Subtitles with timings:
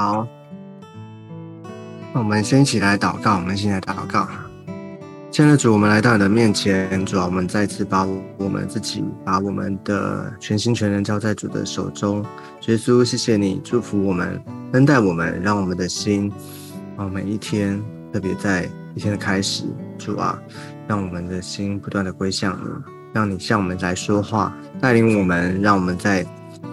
[0.00, 0.26] 好，
[2.14, 3.34] 那我们先一起来祷告。
[3.34, 4.26] 我们先来祷告，
[5.30, 8.06] 亲爱的主，我们来到你的面前，主啊，我们再次把
[8.38, 12.24] 我们自己，把我们的全心全人交在主的手中。
[12.66, 14.42] 耶稣，谢谢你祝福我们，
[14.72, 16.32] 恩待我们，让我们的心
[16.96, 17.78] 啊，每一天，
[18.10, 19.64] 特别在一天的开始，
[19.98, 20.40] 主啊，
[20.88, 22.70] 让我们的心不断的归向你，
[23.12, 26.24] 让你向我们来说话，带领我们，让我们在。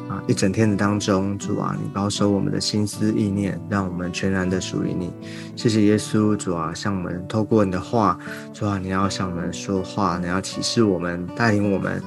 [0.10, 5.12] 啊，一整天的当中，主啊，你保守我们的心思意念，让我们全然的属于你。
[5.56, 8.18] 谢谢耶稣，主啊，向我们透过你的话，
[8.54, 12.02] 主啊，你要向我们说话，你要启示我们，带领我们。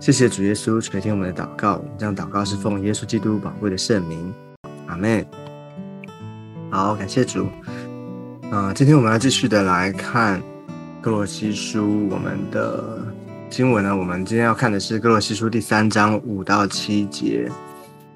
[0.00, 4.32] 谢谢主耶稣垂听我们的祷告，这样祷告是奉耶稣基督宝贵的圣名，
[4.86, 5.24] 阿门。
[6.70, 7.46] 好，感谢主。
[8.50, 10.42] 啊，今天我们要继续的来看
[11.00, 13.23] 哥罗西书，我们的。
[13.50, 13.96] 经文呢？
[13.96, 17.48] 我们今天要看的是《哥罗西书》第三章五到七节，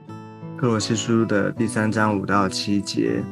[0.60, 3.22] 《哥罗西书》的第三章五到七节。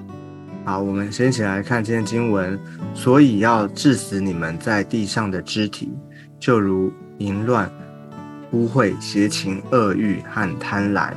[0.64, 2.58] 好，我们先一起来看今天经文。
[2.94, 5.92] 所以要治死你们在地上的肢体，
[6.38, 7.70] 就如淫乱、
[8.52, 11.12] 污秽、邪情、恶欲和贪婪。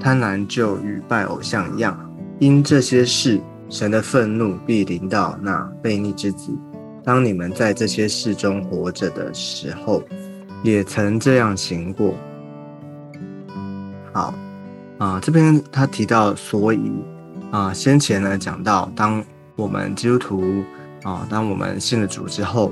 [0.00, 1.96] 贪婪就与拜偶像一样。
[2.40, 6.52] 因这些事，神的愤怒必临到那悖逆之子。
[7.04, 10.02] 当你们在这些事中活着的时候，
[10.62, 12.14] 也曾这样行过。
[14.12, 14.32] 好
[14.98, 16.92] 啊，这边他提到，所以
[17.50, 19.24] 啊，先前呢讲到，当
[19.56, 20.62] 我们基督徒
[21.02, 22.70] 啊，当我们信了主之后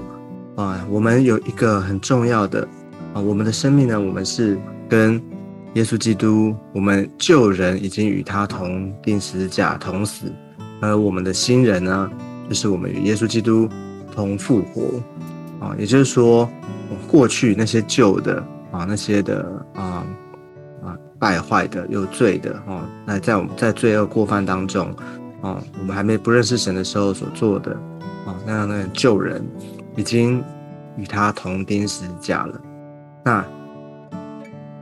[0.55, 2.69] 啊，我们有一个很重要的
[3.15, 4.57] 啊，我们的生命呢，我们是
[4.89, 5.21] 跟
[5.75, 10.33] 耶稣基督，我们旧人已经与他同定十字架同死，
[10.81, 12.11] 而我们的新人呢，
[12.49, 13.69] 就是我们与耶稣基督。
[14.15, 15.01] 同复活
[15.61, 16.49] 啊，也就是说，
[17.09, 20.07] 过去那些旧的啊，那些的啊
[20.83, 24.87] 啊败坏的、有罪的啊，那在我们在罪恶过犯当中
[25.43, 27.73] 啊，我们还没不认识神的时候所做的
[28.27, 29.47] 啊那样的旧人，
[29.97, 30.43] 已经
[30.97, 32.61] 与他同钉十字架了。
[33.25, 33.45] 那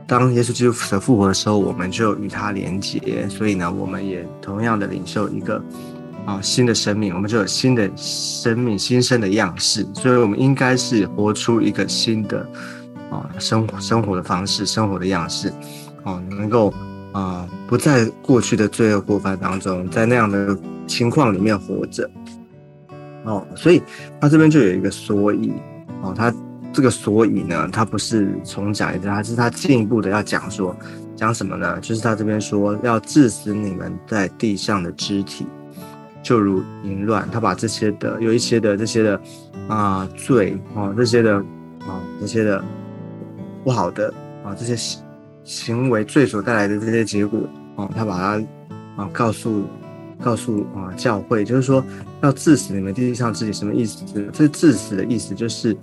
[0.07, 5.61] 当耶稣基督的复活的时候，我们就与他连结，所以呢，我们也同样的领受一个。
[6.29, 12.47] 啊，新的生命，我们就有新的生命、新生的样式，所以我们应该是活出一个新的
[13.09, 15.51] 啊生活生活的方式、生活的样式，
[16.03, 16.71] 哦，能够
[17.13, 22.07] 啊不在过去的罪恶过犯当中，在那样的情况里面活着，
[23.23, 23.81] 哦，所以
[24.21, 25.51] 他这边就有一个所以，
[26.03, 26.31] 哦，他
[26.71, 30.75] 这个所以呢，他不是重讲一次，他是他进一步的要讲说，
[31.15, 31.79] 讲什么呢？
[31.79, 35.47] 就是他这边说要致死你们在地上的肢体。
[36.21, 39.21] 就如淫乱，他把这些的有一些的这些的
[39.67, 41.37] 啊罪啊这些的
[41.79, 42.63] 啊这些的
[43.63, 44.13] 不好的
[44.43, 45.01] 啊这些行
[45.43, 47.39] 行为罪所带来的这些结果
[47.75, 48.45] 啊，他把它
[49.01, 49.63] 啊告诉
[50.21, 51.83] 告诉啊教会，就是说
[52.21, 54.03] 要致死你们地上自己什么意思？
[54.33, 55.75] 这致死的意思就是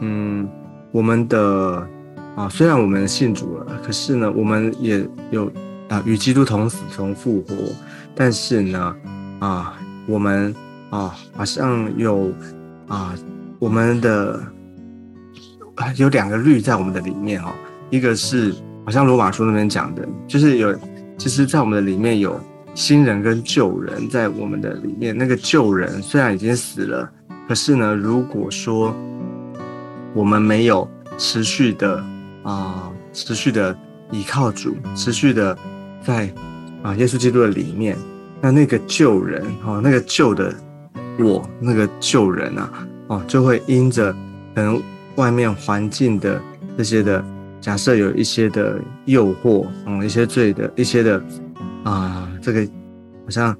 [0.00, 0.48] 嗯
[0.90, 1.86] 我们的
[2.34, 5.52] 啊虽然我们信主了，可是呢我们也有
[5.88, 7.54] 啊与基督同死同复活，
[8.14, 8.96] 但是呢。
[9.40, 10.54] 啊，我们
[10.90, 12.32] 啊，好像有
[12.88, 13.14] 啊，
[13.58, 14.40] 我们的
[15.96, 17.52] 有两个律在我们的里面哦。
[17.90, 20.74] 一个是好像罗马书那边讲的，就是有，
[21.18, 22.40] 其实，在我们的里面有
[22.74, 25.16] 新人跟旧人在我们的里面。
[25.16, 27.08] 那个旧人虽然已经死了，
[27.46, 28.94] 可是呢，如果说
[30.14, 32.02] 我们没有持续的
[32.42, 33.76] 啊，持续的
[34.10, 35.56] 依靠主，持续的
[36.02, 36.32] 在
[36.82, 37.96] 啊耶稣基督的里面。
[38.44, 40.54] 那那个旧人哦，那个旧的
[41.18, 44.12] 我，那个旧人啊，哦，就会因着
[44.54, 44.82] 可能
[45.14, 46.38] 外面环境的
[46.76, 47.24] 这些的，
[47.58, 51.24] 假设有一些的诱惑，嗯，一些罪的一些的
[51.84, 52.62] 啊，这个
[53.24, 53.56] 好像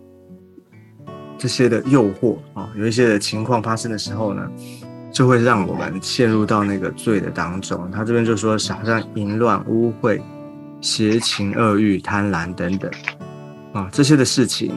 [1.38, 4.47] 这些的诱惑啊，有一些的情况发生的时候呢，
[5.11, 7.91] 就会让我们陷入到那个罪的当中。
[7.91, 10.20] 他这边就说，好像淫乱、污秽、
[10.82, 12.91] 邪情、恶欲、贪婪等等。
[13.75, 14.73] 啊，这些的事情，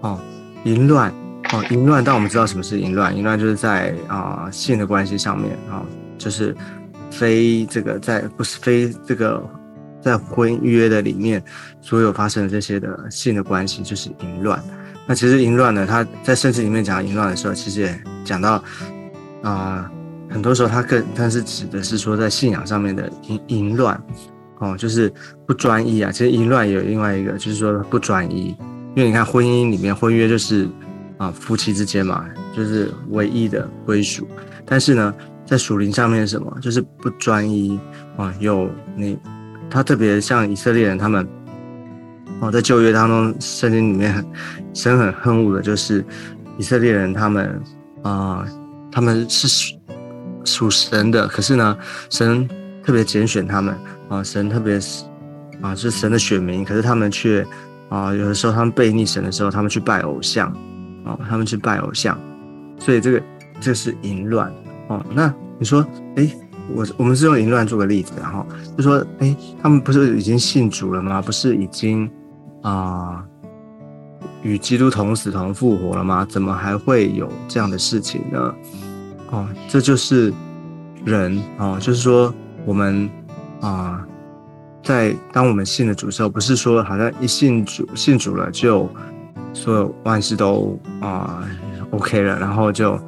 [0.00, 0.18] 哦，
[0.64, 1.12] 淫乱，
[1.52, 2.02] 哦，淫乱。
[2.02, 3.14] 但我们知道什么是淫乱？
[3.14, 5.84] 淫乱就是在啊性的关系上面啊，
[6.16, 6.56] 就是
[7.10, 9.46] 非这个在不是非这个
[10.00, 11.42] 在婚约的里面
[11.82, 14.58] 所有发生的这些的性的关系，就是淫乱。
[15.06, 18.64] 那其实淫乱呢，他在圣经里面讲淫乱的时候，其实也讲到
[19.42, 19.90] 啊，
[20.30, 24.02] 很多时候他更但是指的是说在信仰上面的淫淫乱。
[24.60, 25.12] 哦，就是
[25.46, 26.10] 不专一啊。
[26.10, 28.56] 其实淫乱也有另外一个，就是说不专一。
[28.94, 30.68] 因为你看婚姻里面婚约就是
[31.18, 32.24] 啊夫妻之间嘛，
[32.56, 34.26] 就是唯一的归属。
[34.64, 35.14] 但是呢，
[35.44, 37.78] 在属灵上面什么，就是不专一
[38.16, 38.32] 啊。
[38.38, 39.18] 有你，
[39.68, 41.26] 他特别像以色列人，他们
[42.40, 44.24] 哦，在旧约当中，圣经里面很
[44.74, 46.04] 神很恨恶的就是
[46.58, 47.60] 以色列人，他们
[48.02, 48.44] 啊，
[48.90, 49.76] 他们是属
[50.44, 51.76] 属神的，可是呢，
[52.10, 52.48] 神
[52.82, 53.76] 特别拣选他们
[54.10, 55.04] 啊，神特别是
[55.62, 57.46] 啊，是神的选民，可是他们却
[57.88, 60.48] 啊，有的时候他们背逆神的时候，他们去拜偶像
[61.04, 62.20] 啊，他们去拜偶像，
[62.78, 63.22] 所以这个
[63.58, 64.52] 这是淫乱
[64.88, 65.02] 哦。
[65.14, 65.86] 那你说，
[66.16, 66.30] 哎？
[66.72, 68.46] 我我们是用淫乱做个例子，然后
[68.76, 71.20] 就说，哎，他们不是已经信主了吗？
[71.20, 72.08] 不是已经
[72.62, 73.24] 啊
[74.44, 76.24] 与基督同死同复活了吗？
[76.30, 78.54] 怎么还会有这样的事情呢？
[79.32, 80.32] 哦，这就是
[81.04, 82.32] 人哦，就是说
[82.64, 83.10] 我们
[83.60, 84.06] 啊，
[84.82, 88.88] 在当我们信了主之后，不是说好像一信主信主了就
[89.52, 91.42] 所有万事都啊
[91.90, 92.98] OK 了，然后就。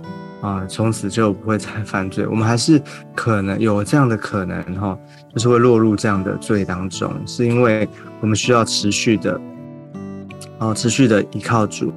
[0.42, 2.26] 啊，从此就不会再犯罪。
[2.26, 2.82] 我们还是
[3.14, 4.98] 可能有这样的可能哈，
[5.32, 7.88] 就是会落入这样的罪当中，是因为
[8.20, 9.40] 我们需要持续的，
[10.58, 11.92] 啊，持续的依靠主。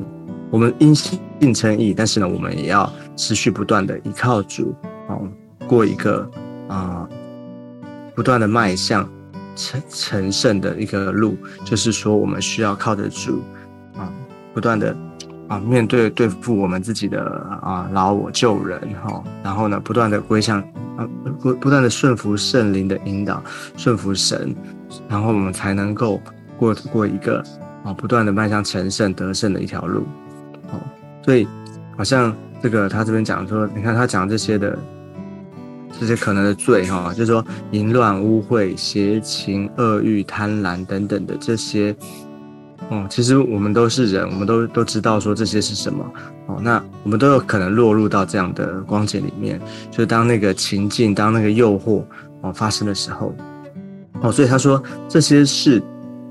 [0.52, 4.76] 我们因信称义，但是呢，我们也要持续不断的依靠主，
[5.08, 5.18] 啊，
[5.68, 6.30] 过一个
[6.68, 7.10] 啊，
[8.16, 9.08] 不断的迈向
[9.56, 11.38] 成成圣的一个路。
[11.64, 13.44] 就是说，我们需要靠得住，
[13.98, 14.10] 啊，
[14.54, 14.96] 不断的。
[15.48, 17.22] 啊，面对对付我们自己的
[17.62, 20.60] 啊老我救人哈，然后呢，不断的归向
[20.98, 21.08] 啊
[21.40, 23.44] 不不断的顺服圣灵的引导，
[23.78, 24.56] 顺服神，
[25.08, 26.20] 然后我们才能够
[26.58, 27.44] 过过一个
[27.84, 30.08] 啊不断的迈向成圣得胜的一条路。
[30.72, 30.82] 哦，
[31.24, 31.48] 所以
[31.96, 34.76] 好像这个他这边讲说，你看他讲这些的
[36.00, 41.96] 这些可能的罪哈，就是说淫乱、污秽、邪情、恶欲、贪婪等等的这些。
[42.90, 46.06] 哦，其实我们都是人，我们都都知道说这些是什么
[46.46, 46.60] 哦。
[46.62, 49.60] 那我们都有可能落入到这样的光景里面，
[49.90, 52.04] 就是当那个情境，当那个诱惑
[52.42, 53.34] 哦发生的时候，
[54.22, 55.82] 哦，所以他说这些事，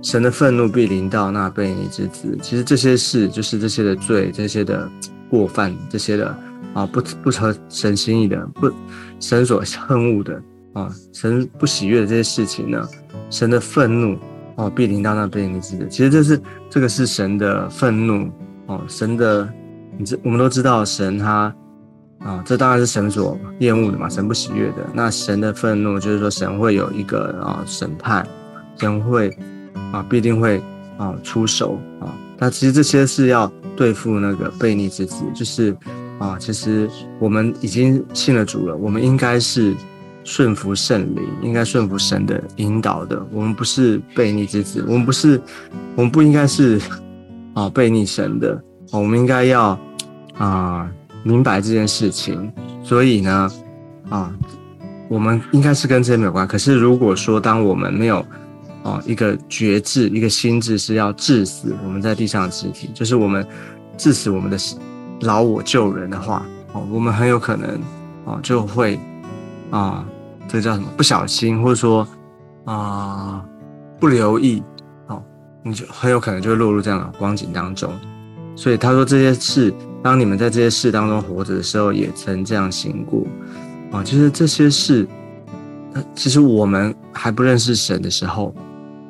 [0.01, 2.39] 神的愤怒必临到那悖逆之子。
[2.41, 4.89] 其实这些事就是这些的罪，这些的
[5.29, 6.37] 过犯，这些的
[6.73, 8.71] 啊不不合神心意的，不
[9.29, 10.43] 神所恨恶的
[10.75, 12.87] 啊，神不喜悦的这些事情呢，
[13.31, 14.19] 神的愤怒。
[14.57, 16.41] 哦，必临到那被你知的，其实这是
[16.71, 18.31] 这个是神的愤怒
[18.67, 19.53] 哦，神的，
[19.99, 21.53] 你知我们都知道神他
[22.21, 24.89] 啊，这当然是神所厌恶的嘛，神不喜悦的。
[24.93, 28.25] 那神的愤怒就是说神会有一个啊审判，
[28.79, 29.37] 神会
[29.91, 30.63] 啊必定会
[30.99, 32.15] 啊出手啊。
[32.39, 35.77] 那其实这些是要对付那个悖逆之子，就是
[36.19, 36.89] 啊，其实
[37.19, 39.75] 我们已经信了主了，我们应该是。
[40.27, 43.23] 顺服圣灵，应该顺服神的引导的。
[43.31, 45.39] 我们不是悖逆之子，我们不是，
[45.95, 46.81] 我们不应该是
[47.53, 48.59] 啊悖逆神的。
[48.91, 49.79] 我们应该要
[50.39, 50.91] 啊
[51.25, 52.51] 明白这件事情。
[52.83, 53.53] 所以呢，
[54.09, 54.35] 啊，
[55.11, 56.49] 我们应该是跟这些没有关。
[56.49, 58.25] 可是如果说当我们没有
[58.83, 63.47] 啊一个觉知，一个心智是要致死我们在地上的肢体，就是我们
[63.99, 64.57] 致死我们的
[65.25, 67.81] 老我救人的话，哦，我们很有可能
[68.25, 68.99] 哦就会
[69.71, 70.05] 啊。
[70.47, 70.87] 这叫什么？
[70.95, 72.07] 不小心，或者说
[72.67, 73.43] 啊
[73.99, 74.63] 不留意，
[75.09, 75.21] 哦，
[75.63, 77.91] 你就很有可能就会落入这样的光景当中。
[78.55, 83.27] 所以他说这些事，当你们在这些事当中活着的时候，也曾这样行过
[83.91, 84.05] 啊。
[84.05, 85.09] 其实这些事，
[86.15, 88.55] 其实我们还不认识神的时候，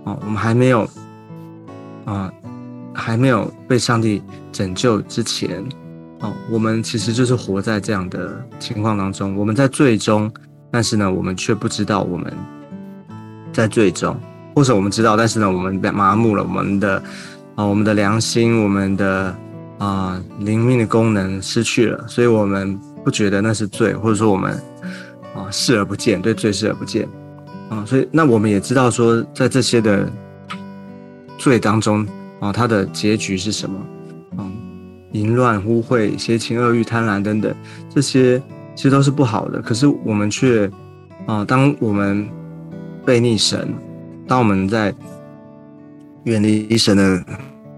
[0.05, 0.89] 啊，我们还没有
[2.05, 2.33] 啊，
[2.95, 5.63] 还没有被上帝拯救之前，
[6.51, 9.37] 我们其实就是活在这样的情况当中。
[9.37, 10.33] 我们在最终。
[10.71, 12.35] 但是呢，我们却不知道我们
[13.53, 14.17] 在最终，
[14.57, 17.01] 或者我们知道，但是呢，我们麻木了，我们的
[17.55, 19.33] 啊，我们的良心，我们的
[19.79, 24.61] 啊灵命的功能失去了，所以我们不觉得那是罪，或者说我们
[25.37, 27.09] 啊视而不见，对罪视而不见
[27.71, 30.11] 啊，所以那我们也知道说，在这些的
[31.39, 32.05] 罪当中
[32.41, 33.79] 啊，它的结局是什么？
[35.15, 37.53] 淫乱、污秽、邪情、恶欲、贪婪等等
[37.89, 38.41] 这些。
[38.77, 40.69] 其实都是不好的，可是我们却
[41.27, 42.29] 啊，当我们
[43.07, 43.73] 背逆神，
[44.27, 44.93] 当我们在
[46.25, 47.25] 远离神的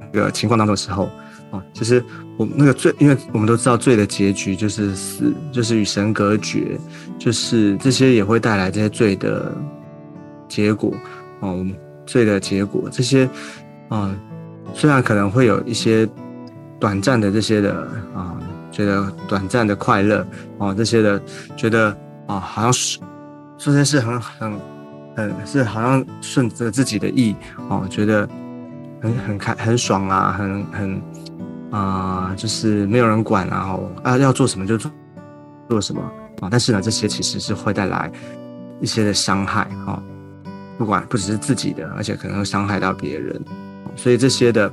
[0.00, 1.10] 那个情况当中的时候
[1.50, 2.02] 啊，其实
[2.38, 6.80] 我那个罪，因为我们都知道罪的结局就是死，就是与神隔绝，
[7.18, 9.54] 就是这些也会带来这些罪的
[10.48, 10.94] 结果
[11.40, 11.62] 哦，
[12.06, 13.28] 罪的结果这些
[13.90, 14.16] 啊，
[14.72, 16.08] 虽然可能会有一些
[16.80, 18.36] 短暂的这些的啊。
[18.72, 20.26] 觉得短暂的快乐
[20.58, 21.18] 啊，这些的
[21.56, 22.98] 觉得啊，好像是
[23.56, 24.60] 这些是很很
[25.16, 27.34] 很是好像顺着自己的意
[27.70, 28.28] 啊，觉得
[29.00, 31.02] 很很开很爽啊，很很
[31.70, 34.90] 啊，就是没有人管然后啊要做什么就做
[35.70, 36.02] 做什么
[36.42, 38.12] 啊，但是呢，这些其实是会带来
[38.82, 40.02] 一些的伤害啊，
[40.76, 43.40] 不管不只是自己的，而且可能会伤害到别人，
[43.94, 44.70] 所以这些的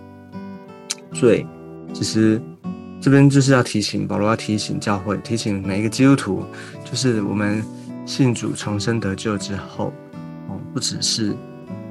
[1.13, 1.48] 罪，
[1.93, 2.41] 其实
[3.00, 6.43] 这边就是要提醒保罗要提醒教会，提醒每一个基督徒，
[6.83, 7.63] 就是我们
[8.05, 9.93] 信主重生得救之后，
[10.47, 11.35] 哦，不只是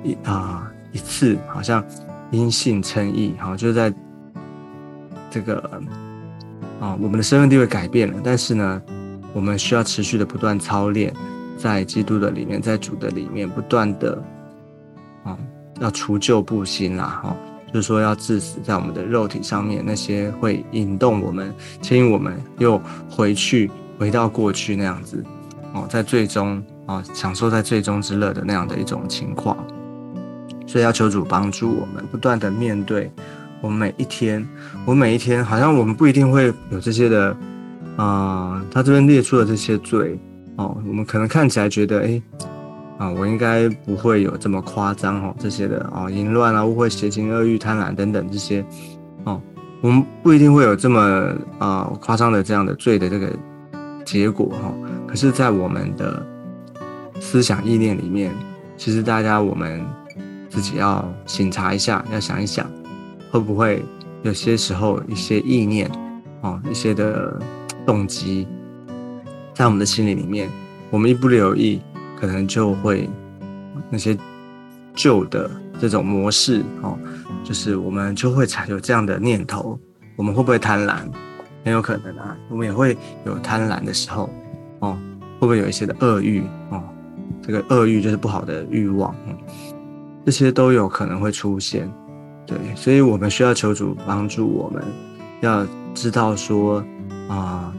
[0.03, 1.85] 一啊一次，好像
[2.31, 3.93] 因信称义，好，就在
[5.31, 5.59] 这个
[6.81, 8.83] 啊我们的身份地位改变了，但是呢，
[9.33, 11.15] 我们需要持续的不断操练，
[11.57, 14.23] 在基督的里面，在主的里面，不断的
[15.25, 15.39] 啊。
[15.81, 17.37] 要除旧布新啦，哈，
[17.73, 25.25] 就是说要致死在我们的肉体上面那些会引动我们、牵引我们又回去回到过去那样子，
[25.73, 29.57] 哦，在最终啊享受在最终之乐的那样的一种情况，
[30.67, 33.11] 所以要求主帮助我们，不断的面对
[33.63, 34.47] 我们每一天，
[34.85, 37.35] 我每一天好像我们不一定会有这些的，
[37.97, 40.19] 啊，他这边列出了这些罪，
[40.57, 42.23] 哦，我们可能看起来觉得，哎。
[42.99, 48.65] 啊，我应该不会有这么夸张哦，这些的哦，淫乱啊、误会、邪情、恶欲、贪婪等等这些，
[49.25, 49.41] 哦，
[49.81, 51.01] 我们不一定会有这么
[51.59, 53.29] 啊夸张的这样的罪的这个
[54.05, 54.73] 结果哈。
[55.09, 56.25] 可是，在我们的
[57.19, 58.33] 思想意念里面，
[58.77, 59.85] 其实大家我们
[60.49, 62.71] 自己要醒察一下，要想一想，
[63.31, 63.85] 会不会
[64.23, 65.91] 有些时候一些意念
[66.43, 67.37] 哦，一些的
[67.85, 68.47] 动机，
[69.55, 70.49] 在我们的心里里面，
[70.91, 71.81] 我们一不留意。
[72.23, 73.11] 可能就会
[73.91, 74.17] 那些
[74.95, 75.51] 旧的
[75.81, 76.97] 这种模式哦，
[77.43, 79.77] 就是我们就会才有这样的念头。
[80.15, 80.99] 我们会不会贪婪？
[81.65, 84.31] 很有可能啊，我们也会有贪婪的时候
[84.79, 84.97] 哦。
[85.41, 86.81] 会不会有一些的恶欲哦？
[87.43, 89.13] 这个恶欲就是不好的欲望，
[90.25, 91.93] 这些都有可能会出现。
[92.47, 94.81] 对，所以我们需要求主帮助我们，
[95.41, 96.85] 要知道说
[97.27, 97.75] 啊，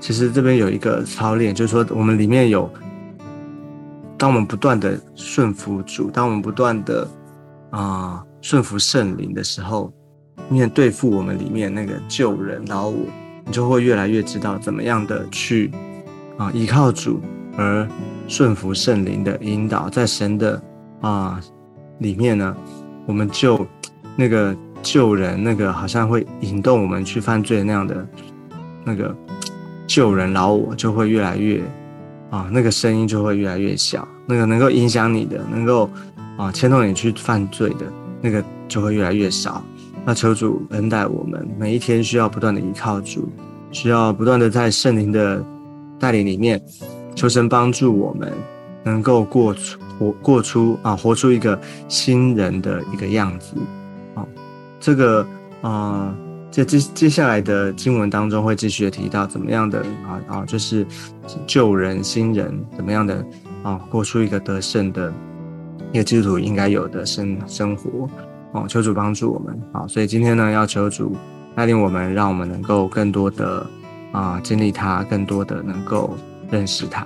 [0.00, 2.72] 其实这边有一个操练，就是说我们里面有。
[4.16, 7.08] 当我们不断的顺服主，当我们不断的
[7.70, 9.92] 啊顺服圣灵的时候，
[10.48, 12.98] 面对付我们里面那个旧人老我，
[13.44, 15.70] 你就会越来越知道怎么样的去
[16.38, 17.20] 啊依靠主，
[17.56, 17.86] 而
[18.28, 20.62] 顺服圣灵的引导，在神的
[21.00, 21.40] 啊
[21.98, 22.56] 里面呢，
[23.06, 23.66] 我们就
[24.16, 28.06] 那个旧人那个好像会引动我们去犯罪那样的
[28.84, 29.14] 那个
[29.86, 31.62] 旧人老我，就会越来越。
[32.34, 35.88] 啊，那个声音就会越来越小，那个能够影响你的，能够
[36.36, 37.86] 啊牵动你去犯罪的
[38.20, 39.62] 那个就会越来越少。
[40.04, 43.28] 那求主恩待我们，每一天需要不断的依靠主，
[43.70, 45.40] 需要不断的在圣灵的
[45.96, 46.60] 带领里面，
[47.14, 48.32] 求神帮助我们，
[48.82, 53.54] 能够过出活过出啊活出一个新人的一个样子。
[54.16, 54.26] 啊，
[54.80, 55.24] 这个
[55.62, 56.12] 啊。
[56.62, 60.86] 接接下来的经文当中会继续的提到怎么样的啊啊，就是
[61.46, 63.26] 救人新人怎么样的
[63.64, 65.12] 啊，过出一个得胜的
[65.90, 68.08] 一个基督徒应该有的生生活
[68.52, 71.16] 哦，求主帮助我们啊，所以今天呢要求主
[71.56, 73.66] 带领我们，让我们能够更多的
[74.12, 76.16] 啊经历他，更多的能够
[76.50, 77.04] 认识他。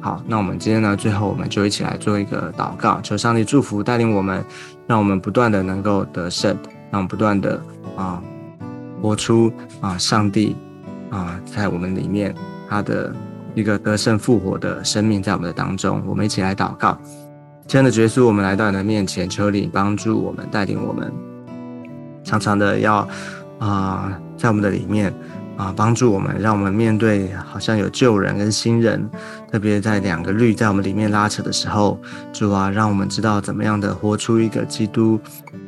[0.00, 4.44] 好，那我们今天呢最后我们就一起来做一个祷告，求上帝祝福带领我们，
[4.86, 6.56] 让我们不断的能够得胜，
[6.92, 7.60] 让我们不断的
[7.96, 8.22] 啊。
[9.02, 10.56] 活出啊，上帝
[11.10, 12.34] 啊，在我们里面，
[12.68, 13.14] 他的
[13.54, 16.98] 一个得胜复活的生命在我们的当中，我们一起来祷告。
[17.66, 21.12] 亲爱的耶稣，我们来到你的面前，求你帮助我们，带领我们，
[22.22, 23.08] 常常的要
[23.58, 25.12] 啊，在我们的里面
[25.56, 29.08] 啊，帮助我们，让我们面对好像有旧人跟新人，
[29.50, 31.98] 特别在两个律在我们里面拉扯的时候，
[32.32, 35.18] 主啊，让我们知道怎么样的活出一个基督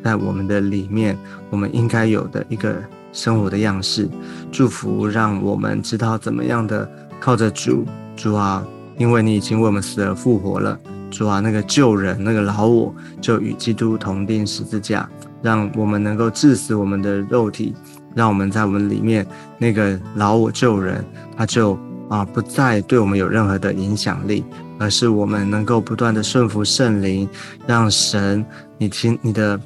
[0.05, 1.19] 在我们的里面，
[1.51, 2.77] 我们应该有的一个。
[3.19, 4.09] 生活的样式，
[4.53, 7.85] 祝福让我们知道怎么样的靠着主，
[8.15, 8.65] 主啊，
[8.97, 10.79] 因为你已经为我们死而复活了，
[11.11, 15.09] 主啊，那个旧人那个老我就与基督同钉十字架，
[15.43, 17.75] 让我们能够致死我们的肉体，
[18.15, 19.27] 让我们在我们里面
[19.59, 21.05] 那个老我旧人，
[21.37, 21.77] 他就
[22.09, 24.45] 啊不再对我们有任何的影响力，
[24.79, 27.29] 而是我们能够不断的顺服圣灵，
[27.67, 28.47] 让神，
[28.79, 29.61] 你听你的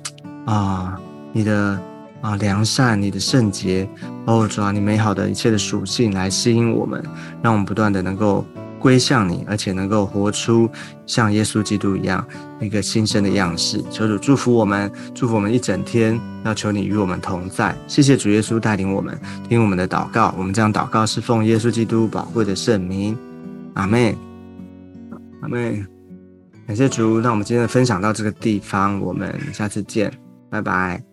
[0.47, 0.99] 啊，
[1.35, 1.79] 你的。
[2.23, 3.87] 啊，良善，你的圣洁，
[4.27, 7.05] 哦，主啊，你美好的一切的属性来吸引我们，
[7.43, 8.45] 让我们不断的能够
[8.79, 10.71] 归向你，而且能够活出
[11.05, 12.25] 像耶稣基督一样
[12.61, 13.83] 一个新生的样式。
[13.91, 17.75] 求主祝福我们，祝福我们一整天，要求你与我们同在。
[17.89, 20.33] 谢谢主耶稣带领我们，听我们的祷告。
[20.39, 23.19] 我们这样祷告是奉耶稣基督宝贵的圣名，
[23.75, 24.17] 阿妹，
[25.41, 25.85] 阿妹，
[26.69, 27.21] 感谢主。
[27.21, 30.13] 那我们今天的分享到这个地方，我们下次见，
[30.49, 31.12] 拜拜。